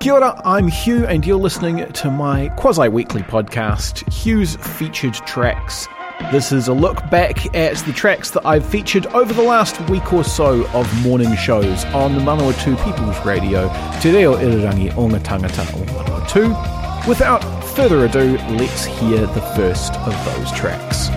[0.00, 5.86] Kia ora, I'm Hugh, and you're listening to my quasi weekly podcast, Hugh's Featured Tracks.
[6.32, 10.10] This is a look back at the tracks that I've featured over the last week
[10.14, 13.68] or so of morning shows on the Manawatu People's Radio,
[14.00, 17.06] Te Reo Irirangi o ngā tangata o.
[17.06, 17.44] Without
[17.76, 21.10] further ado, let's hear the first of those tracks.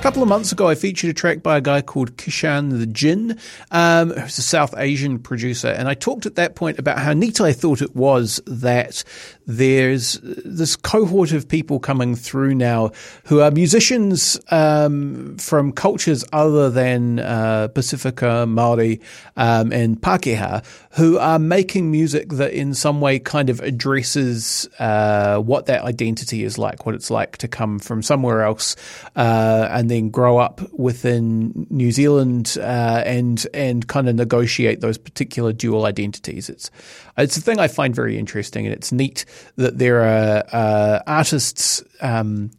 [0.00, 2.86] A couple of months ago, I featured a track by a guy called Kishan the
[2.86, 3.38] Jin,
[3.70, 7.38] um, who's a South Asian producer, and I talked at that point about how neat
[7.38, 9.04] I thought it was that
[9.50, 12.92] there's this cohort of people coming through now
[13.24, 19.00] who are musicians um, from cultures other than uh, Pacifica, Maori,
[19.36, 25.38] um, and Pakeha, who are making music that in some way kind of addresses uh,
[25.38, 28.76] what that identity is like, what it's like to come from somewhere else
[29.16, 34.98] uh, and then grow up within New Zealand uh, and and kind of negotiate those
[34.98, 36.48] particular dual identities.
[36.48, 36.70] It's
[37.16, 39.24] it's a thing I find very interesting, and it's neat
[39.56, 41.82] that there are uh, artists.
[42.00, 42.50] Um,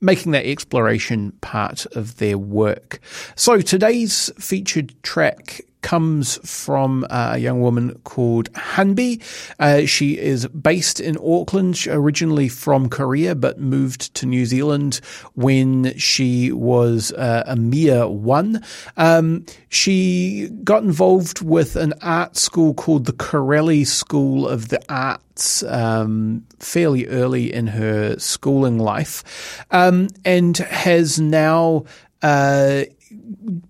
[0.00, 3.00] making that exploration part of their work.
[3.34, 9.22] So today's featured track comes from a young woman called Hanbee.
[9.58, 15.00] Uh, she is based in Auckland, originally from Korea, but moved to New Zealand
[15.32, 18.62] when she was uh, a mere one.
[18.98, 25.62] Um, she got involved with an art school called the Corelli School of the Arts
[25.62, 31.86] um, fairly early in her schooling life um, and has now
[32.20, 32.82] uh,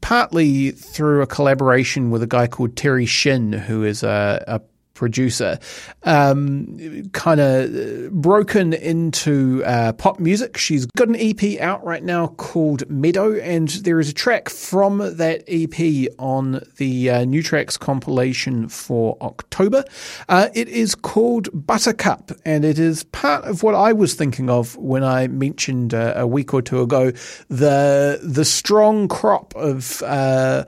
[0.00, 4.60] partly through a collaboration with a guy called Terry Shin, who is a, a
[4.98, 5.58] producer,
[6.02, 10.58] um, kind of broken into uh, pop music.
[10.58, 14.98] She's got an EP out right now called Meadow, and there is a track from
[14.98, 19.84] that EP on the uh, New Tracks compilation for October.
[20.28, 24.76] Uh, it is called Buttercup, and it is part of what I was thinking of
[24.76, 27.12] when I mentioned uh, a week or two ago
[27.48, 30.64] the the strong crop of uh,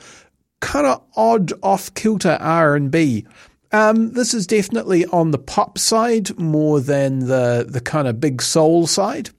[0.61, 3.27] kind of odd off kilter R and B
[3.73, 8.43] um, this is definitely on the pop side more than the the kind of big
[8.43, 9.31] soul side.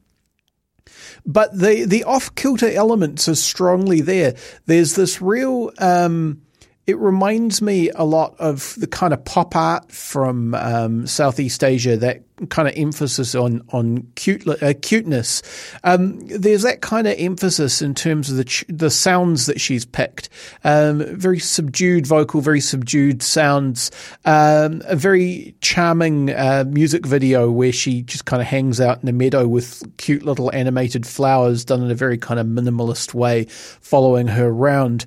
[1.25, 4.35] But the the off kilter elements are strongly there.
[4.65, 6.41] There's this real um,
[6.87, 11.95] it reminds me a lot of the kind of pop art from um, Southeast Asia,
[11.97, 15.43] that kind of emphasis on on cute, uh, cuteness.
[15.83, 19.85] Um, there's that kind of emphasis in terms of the ch- the sounds that she's
[19.85, 20.29] picked.
[20.63, 23.91] Um, very subdued vocal, very subdued sounds.
[24.25, 29.05] Um, a very charming uh, music video where she just kind of hangs out in
[29.05, 33.45] the meadow with cute little animated flowers done in a very kind of minimalist way,
[33.45, 35.05] following her around.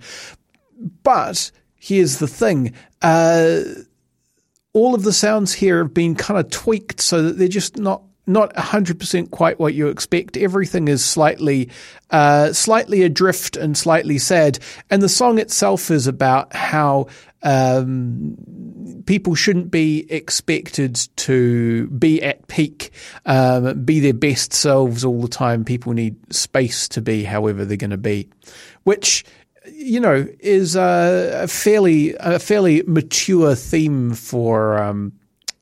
[1.03, 1.51] But
[1.85, 2.73] here's the thing.
[3.03, 3.61] Uh,
[4.73, 8.03] all of the sounds here have been kind of tweaked so that they're just not
[8.27, 10.39] not 100% quite what you expect.
[10.39, 11.69] Everything is slightly
[12.11, 14.59] uh, slightly adrift and slightly sad.
[14.89, 17.09] And the song itself is about how
[17.43, 18.39] um,
[19.05, 22.93] people shouldn't be expected to be at peak,
[23.27, 25.63] um, be their best selves all the time.
[25.63, 28.31] People need space to be however they're going to be,
[28.85, 29.23] which
[29.67, 35.13] you know, is a fairly a fairly mature theme for um,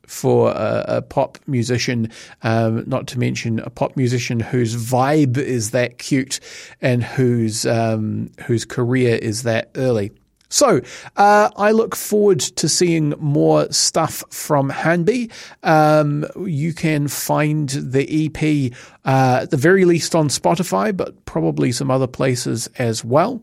[0.06, 2.10] for a, a, pop musician,
[2.42, 6.38] um, not to mention a pop musician whose vibe is that cute
[6.82, 10.12] and whose um, whose career is that early.
[10.50, 10.82] So
[11.16, 15.32] uh, I look forward to seeing more stuff from Hanbee.
[15.62, 18.70] Um, you can find the EP
[19.06, 23.40] uh, at the very least on Spotify, but probably some other places as well.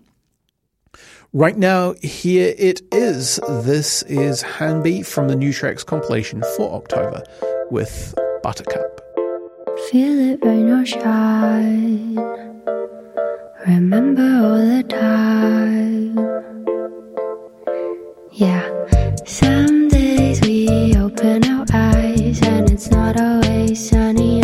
[1.33, 3.39] Right now, here it is.
[3.47, 7.21] This is Hanbee from the New Tracks compilation for October
[7.69, 8.99] with Buttercup.
[9.91, 12.15] Feel it rain or shine.
[13.67, 16.17] Remember all the time.
[18.31, 18.67] Yeah,
[19.25, 24.41] some days we open our eyes and it's not always sunny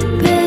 [0.00, 0.41] good.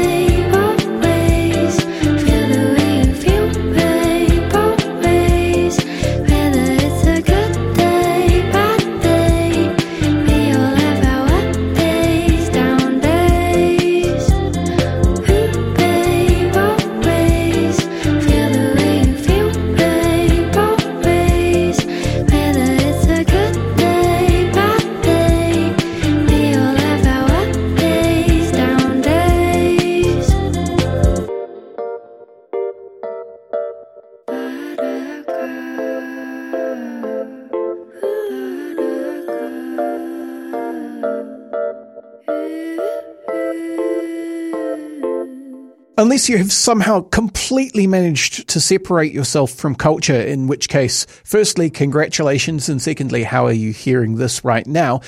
[46.15, 51.69] Unless you have somehow completely managed to separate yourself from culture, in which case, firstly,
[51.69, 55.01] congratulations, and secondly, how are you hearing this right now?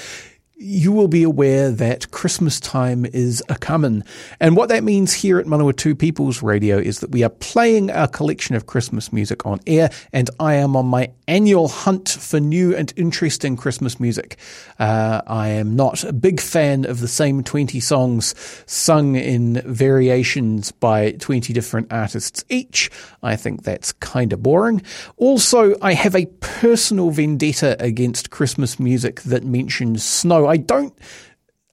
[0.59, 4.03] You will be aware that Christmas time is a coming.
[4.39, 8.07] And what that means here at Manawatu People's Radio is that we are playing our
[8.07, 12.75] collection of Christmas music on air, and I am on my annual hunt for new
[12.75, 14.37] and interesting Christmas music.
[14.79, 18.33] Uh, I am not a big fan of the same 20 songs
[18.65, 22.89] sung in variations by 20 different artists each.
[23.21, 24.81] I think that's kind of boring.
[25.17, 30.46] Also, I have a personal vendetta against Christmas music that mentions snow.
[30.47, 30.97] I don't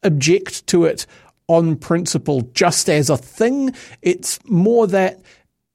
[0.03, 1.07] object to it
[1.49, 3.75] on principle just as a thing.
[4.03, 5.21] It's more that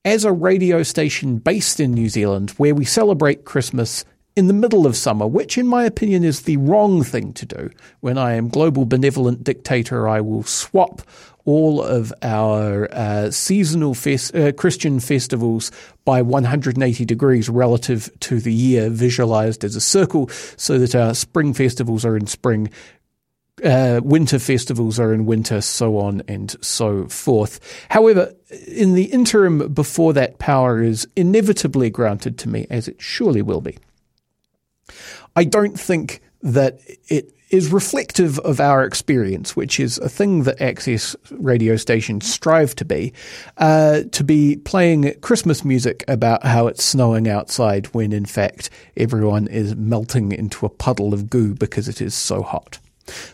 [0.06, 4.06] as a radio station based in New Zealand where we celebrate Christmas
[4.36, 7.70] in the middle of summer, which in my opinion is the wrong thing to do.
[8.00, 11.02] When I am global benevolent dictator, I will swap
[11.46, 15.72] all of our uh, seasonal fest- uh, Christian festivals
[16.06, 21.54] by 180 degrees relative to the year, visualized as a circle, so that our spring
[21.54, 22.70] festivals are in spring,
[23.64, 27.60] uh, winter festivals are in winter, so on and so forth.
[27.90, 28.34] However,
[28.68, 33.62] in the interim before that power is inevitably granted to me, as it surely will
[33.62, 33.78] be,
[35.36, 40.62] I don't think that it is reflective of our experience, which is a thing that
[40.62, 43.12] access radio stations strive to be,
[43.58, 49.48] uh, to be playing Christmas music about how it's snowing outside when in fact everyone
[49.48, 52.80] is melting into a puddle of goo because it is so hot.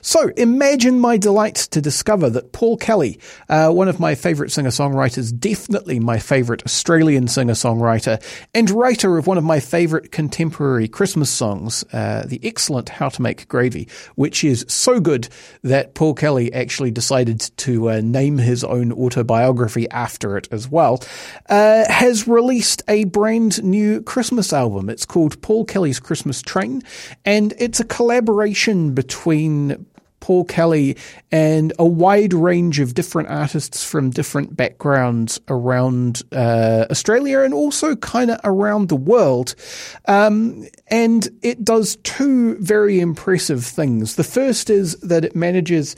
[0.01, 4.69] So imagine my delight to discover that Paul Kelly, uh, one of my favourite singer
[4.69, 8.21] songwriters, definitely my favourite Australian singer songwriter,
[8.53, 13.21] and writer of one of my favourite contemporary Christmas songs, uh, the excellent How to
[13.21, 15.27] Make Gravy, which is so good
[15.63, 21.03] that Paul Kelly actually decided to uh, name his own autobiography after it as well,
[21.49, 24.89] uh, has released a brand new Christmas album.
[24.89, 26.81] It's called Paul Kelly's Christmas Train,
[27.23, 29.64] and it's a collaboration between
[30.25, 30.97] Paul Kelly
[31.31, 37.95] and a wide range of different artists from different backgrounds around uh, Australia and also
[37.95, 39.53] kind of around the world.
[40.07, 44.15] Um, and it does two very impressive things.
[44.15, 45.95] The first is that it manages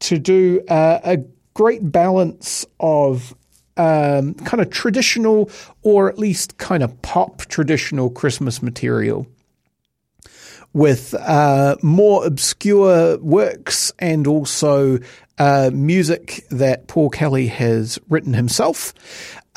[0.00, 1.18] to do uh, a
[1.54, 3.34] great balance of
[3.78, 5.50] um, kind of traditional
[5.82, 9.26] or at least kind of pop traditional Christmas material
[10.72, 14.98] with uh, more obscure works and also
[15.38, 18.92] uh, music that Paul Kelly has written himself.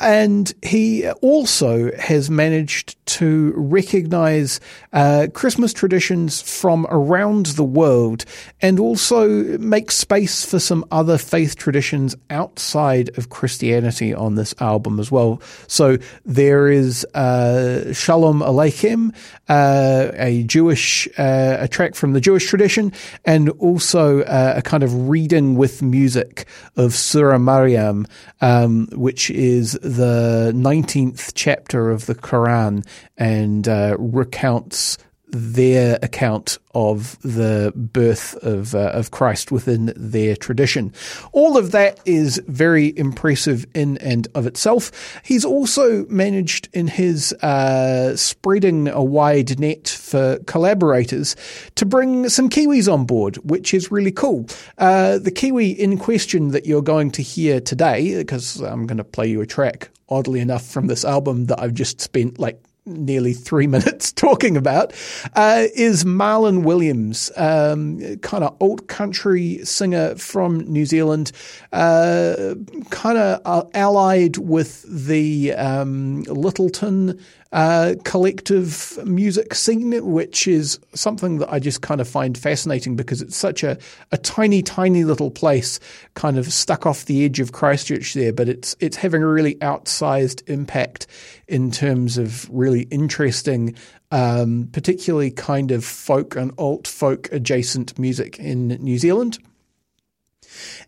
[0.04, 4.60] And he also has managed to recognize
[4.92, 8.26] uh, Christmas traditions from around the world
[8.60, 15.00] and also make space for some other faith traditions outside of Christianity on this album
[15.00, 15.40] as well.
[15.68, 15.96] So
[16.26, 19.14] there is uh, Shalom Aleichem,
[19.48, 22.92] uh, a Jewish, uh, a track from the Jewish tradition,
[23.24, 26.46] and also uh, a kind of reading with music
[26.76, 28.06] of Surah Maryam,
[28.42, 32.86] um, which is the 19th chapter of the Quran
[33.16, 34.98] and uh, recounts
[35.34, 40.92] their account of the birth of uh, of Christ within their tradition.
[41.32, 44.90] All of that is very impressive in and of itself.
[45.24, 51.36] He's also managed in his uh, spreading a wide net for collaborators
[51.74, 54.46] to bring some Kiwis on board, which is really cool.
[54.78, 59.04] Uh, the Kiwi in question that you're going to hear today, because I'm going to
[59.04, 63.32] play you a track, oddly enough, from this album that I've just spent like nearly
[63.32, 64.92] three minutes talking about
[65.34, 71.32] uh, is Marlon Williams, um, kind of alt country singer from New Zealand,
[71.72, 72.54] uh,
[72.90, 77.20] kind of uh, allied with the um, Lyttelton
[77.54, 83.22] uh, collective music scene, which is something that I just kind of find fascinating because
[83.22, 83.78] it's such a,
[84.10, 85.78] a tiny, tiny little place,
[86.14, 89.54] kind of stuck off the edge of Christchurch there, but it's it's having a really
[89.56, 91.06] outsized impact
[91.46, 93.76] in terms of really interesting,
[94.10, 99.38] um, particularly kind of folk and alt folk adjacent music in New Zealand.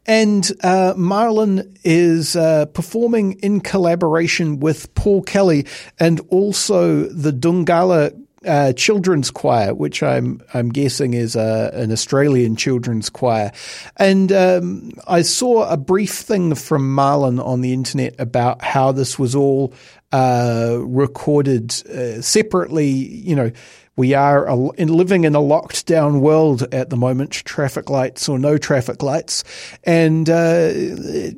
[0.06, 5.66] And uh, Marlon is uh, performing in collaboration with Paul Kelly
[5.98, 8.12] and also the Dhungala
[8.46, 13.52] uh, children's choir, which I'm I'm guessing is a, an Australian children's choir.
[13.96, 19.18] And um, I saw a brief thing from Marlon on the internet about how this
[19.18, 19.74] was all
[20.12, 22.86] uh, recorded uh, separately.
[22.86, 23.50] You know,
[23.96, 28.58] we are living in a locked down world at the moment, traffic lights or no
[28.58, 29.42] traffic lights.
[29.84, 30.72] And, uh,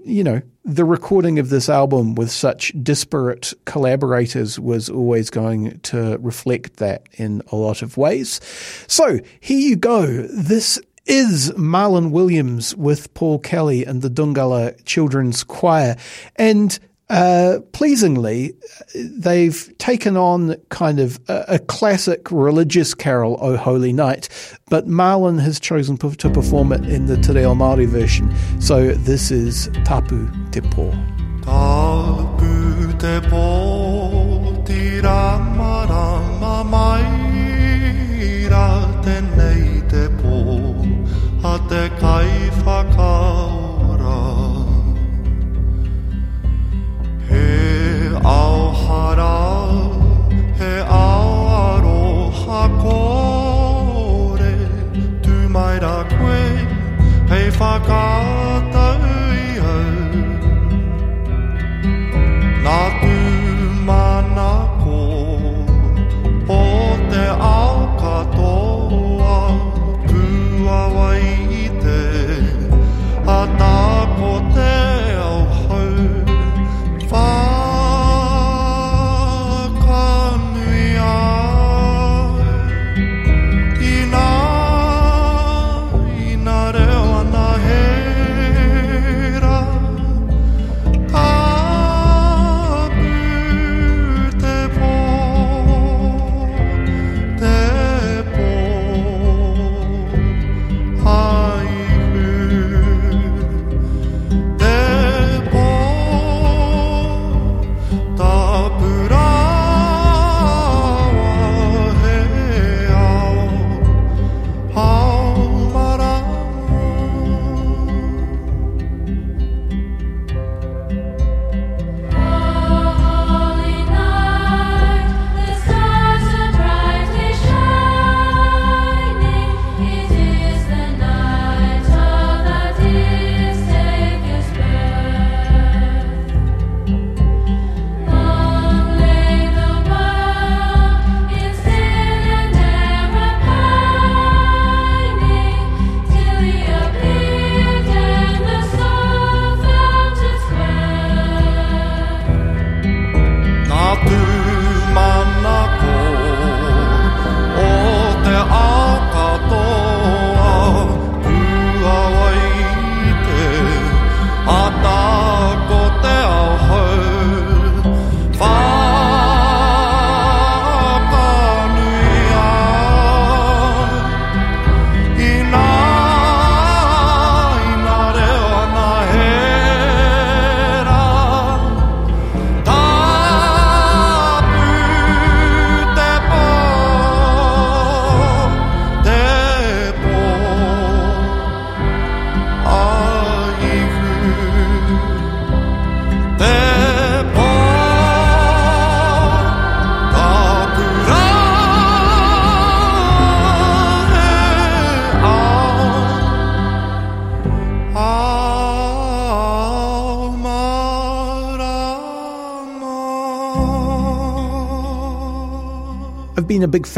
[0.05, 6.19] you know, the recording of this album with such disparate collaborators was always going to
[6.19, 8.41] reflect that in a lot of ways.
[8.89, 10.07] So here you go.
[10.07, 15.97] This is Marlon Williams with Paul Kelly and the Dhungala Children's Choir.
[16.37, 16.79] And
[17.11, 18.55] uh, pleasingly,
[18.95, 24.29] they've taken on kind of a, a, classic religious carol, O Holy Night,
[24.69, 28.31] but Marlon has chosen to perform it in the Te Reo Māori version.
[28.61, 31.45] So this is Tapu Te Pō.
[31.45, 33.68] Tapu Te Pō,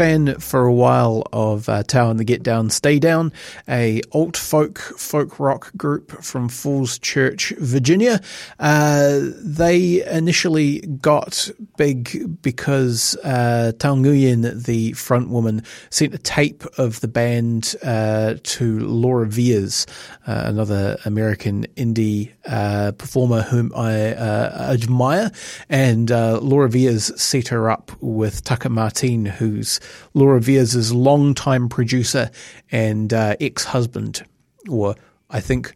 [0.01, 3.31] fan for a while of uh, and the Get Down Stay Down,
[3.69, 8.19] a alt folk folk rock group from Falls Church, Virginia.
[8.59, 16.63] Uh, they initially got big because uh, Thao Nguyen, the front woman, sent a tape
[16.79, 19.87] of the band uh, to Laura Veirs,
[20.25, 25.29] uh, another American indie uh, performer whom I uh, admire,
[25.69, 29.79] and Laura Veirs set her up with Tucker Martine who's
[30.13, 32.29] Laura Veirs' longtime producer
[32.71, 34.23] and uh, ex-husband,
[34.69, 34.95] or
[35.29, 35.73] I think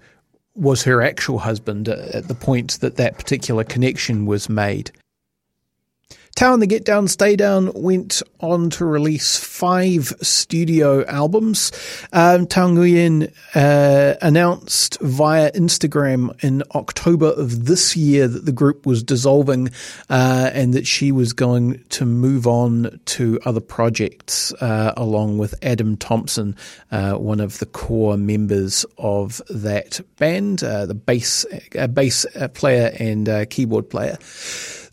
[0.56, 4.92] was her actual husband at the point that that particular connection was made.
[6.38, 11.72] And the Get Down Stay Down went on to release five studio albums.
[12.12, 18.86] Um, Thao Nguyen uh, announced via Instagram in October of this year that the group
[18.86, 19.70] was dissolving
[20.10, 25.56] uh, and that she was going to move on to other projects uh, along with
[25.64, 26.56] Adam Thompson,
[26.92, 31.46] uh, one of the core members of that band, uh, the bass,
[31.80, 34.18] uh, bass player and keyboard player.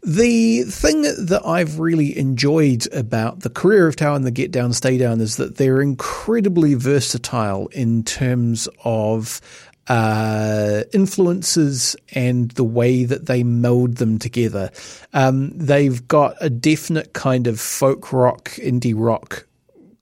[0.05, 4.73] The thing that I've really enjoyed about the career of Thao and the Get Down,
[4.73, 9.41] Stay Down is that they're incredibly versatile in terms of
[9.87, 14.71] uh, influences and the way that they meld them together.
[15.13, 19.47] Um, they've got a definite kind of folk rock, indie rock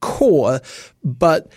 [0.00, 0.60] core,
[1.04, 1.48] but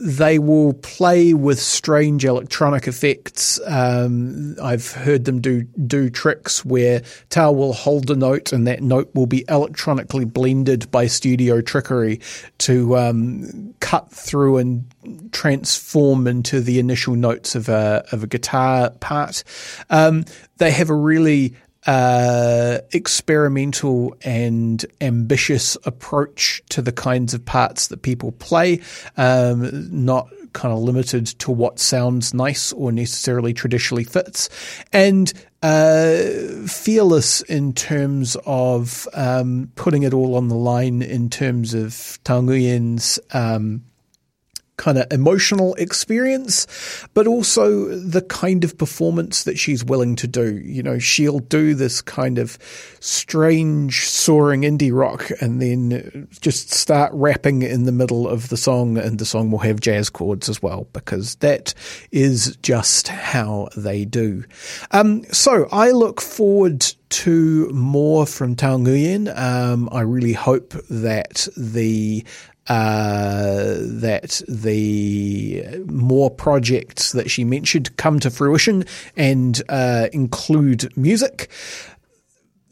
[0.00, 3.60] they will play with strange electronic effects.
[3.66, 8.82] Um, I've heard them do do tricks where Thao will hold a note and that
[8.82, 12.20] note will be electronically blended by studio trickery
[12.58, 18.90] to um, cut through and transform into the initial notes of a of a guitar
[19.00, 19.44] part.
[19.90, 20.24] Um,
[20.56, 21.54] they have a really
[21.86, 28.80] uh, experimental and ambitious approach to the kinds of parts that people play,
[29.16, 34.48] um, not kind of limited to what sounds nice or necessarily traditionally fits,
[34.92, 36.16] and uh,
[36.66, 41.92] fearless in terms of um, putting it all on the line in terms of
[42.24, 43.82] Thao Nguyen's um,
[44.80, 46.66] kind of emotional experience,
[47.12, 50.56] but also the kind of performance that she's willing to do.
[50.56, 52.58] You know, she'll do this kind of
[52.98, 58.96] strange soaring indie rock and then just start rapping in the middle of the song
[58.96, 61.74] and the song will have jazz chords as well because that
[62.10, 64.44] is just how they do.
[64.92, 69.36] Um, so I look forward to more from Thao Nguyen.
[69.36, 72.24] Um, I really hope that the
[72.70, 78.84] uh, that the more projects that she mentioned come to fruition
[79.16, 81.50] and uh, include music.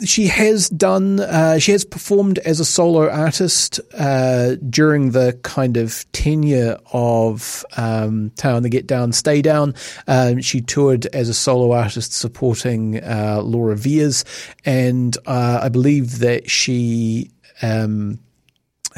[0.04, 5.76] She has done, uh, she has performed as a solo artist uh, during the kind
[5.76, 9.74] of tenure of um, Thao the Get Down, Stay Down.
[10.06, 14.22] Um, she toured as a solo artist supporting uh, Laura Veirs,
[14.64, 17.32] and I believe that she.
[17.62, 18.20] Um,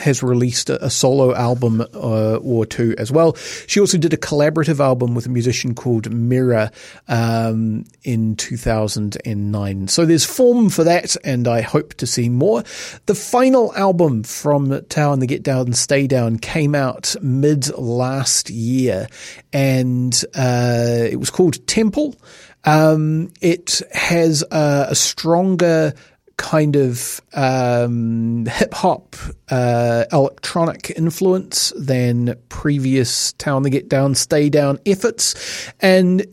[0.00, 3.34] has released a, a solo album uh, or two as well.
[3.66, 6.72] She also did a collaborative album with a musician called Mirah
[7.08, 9.88] um, in 2009.
[9.88, 12.62] So there's form for that, and I hope to see more.
[13.06, 17.72] The final album from Thao and the Get Down and Stay Down came out mid
[17.76, 19.06] last year,
[19.52, 22.16] and uh, it was called Temple.
[22.64, 25.94] Um, it has a, a stronger
[26.40, 29.14] kind of um, hip hop
[29.50, 35.70] uh, electronic influence than previous Thao the Get Down, Stay Down efforts.
[35.81, 36.26] And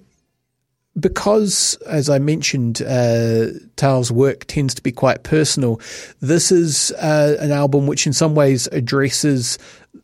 [0.98, 5.82] because, as I mentioned, uh, Thao's work tends to be quite personal,
[6.22, 9.60] this is uh, an album which, in some ways, addresses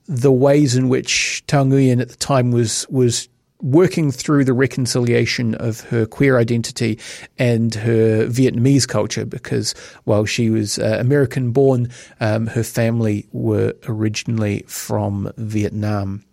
[0.08, 3.30] the ways in which Thao Nguyen at the time was was
[3.64, 7.00] working through the reconciliation of her queer identity
[7.40, 9.74] and her Vietnamese culture because
[10.04, 16.24] while she was uh, American born, um, her family were originally from Vietnam.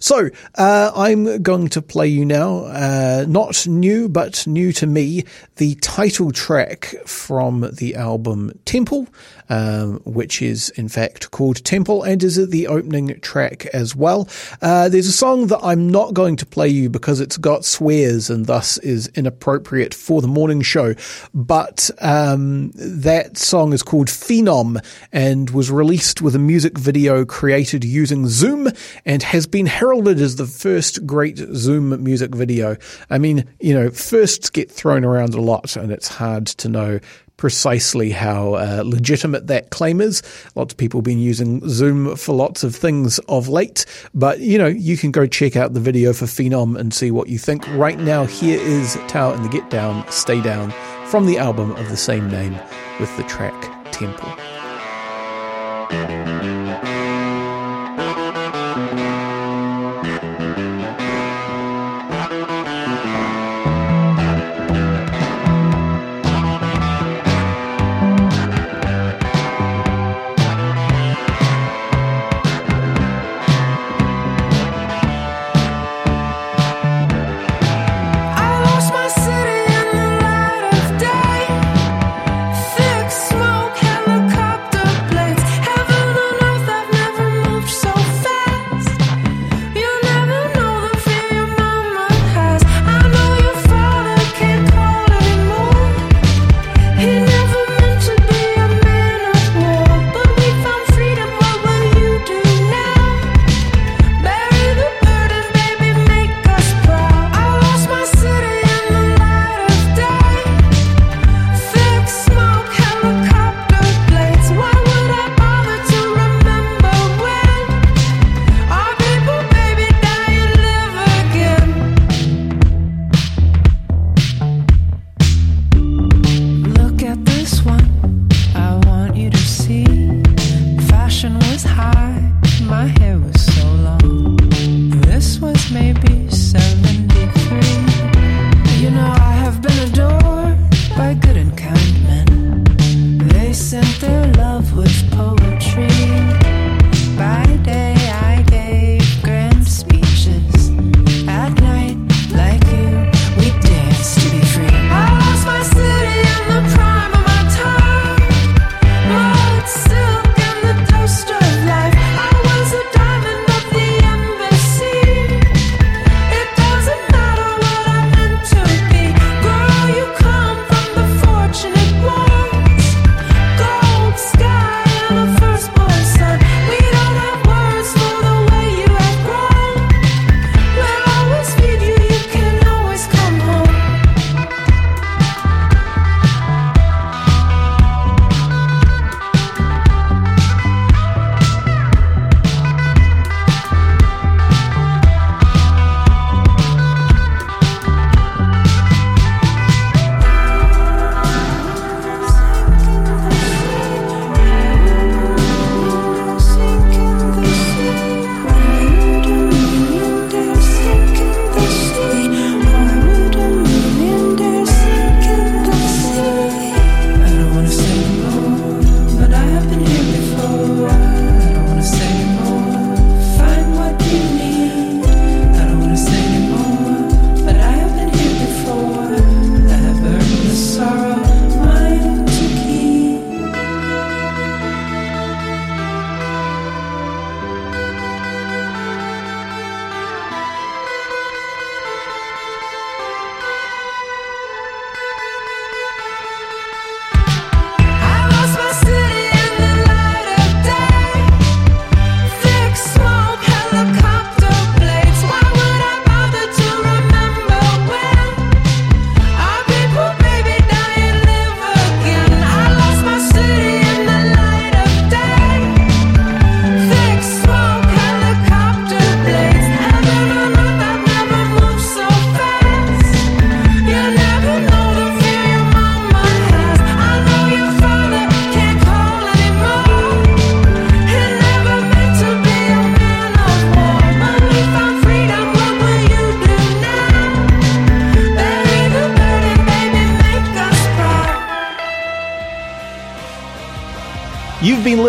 [0.00, 5.24] So, uh, I'm going to play you now, uh, not new, but new to me,
[5.56, 9.08] the title track from the album Temple,
[9.48, 14.28] um, which is in fact called Temple and is the opening track as well.
[14.62, 18.30] Uh, there's a song that I'm not going to play you because it's got swears
[18.30, 20.94] and thus is inappropriate for the morning show,
[21.34, 27.84] but um, that song is called Phenom and was released with a music video created
[27.84, 28.68] using Zoom
[29.04, 32.76] and has been heralded as the first great Zoom music video.
[33.10, 37.00] I mean, you know, firsts get thrown around a lot and it's hard to know
[37.38, 40.22] precisely how uh, legitimate that claim is.
[40.54, 44.58] Lots of people have been using Zoom for lots of things of late, but you
[44.58, 47.66] know, you can go check out the video for Phenom and see what you think.
[47.74, 50.72] Right now, here is Thao and the Get Down, Stay Down
[51.06, 52.58] from the album of the same name
[53.00, 53.54] with the track
[53.92, 54.28] Temple.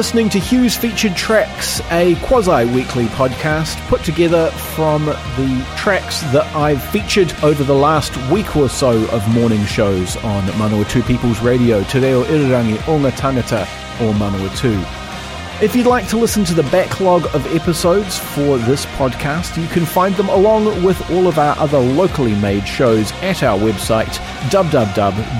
[0.09, 6.47] Listening to Hugh's Featured Tracks, a quasi weekly podcast put together from the tracks that
[6.55, 11.83] I've featured over the last week or so of morning shows on Manawatu People's Radio,
[11.83, 13.67] Te Reo Irirangi o ngā Tangata
[14.01, 14.81] or Manawatu.
[15.61, 19.85] If you'd like to listen to the backlog of episodes for this podcast, you can
[19.85, 24.17] find them along with all of our other locally made shows at our website
[24.49, 25.39] www.mpr.nz.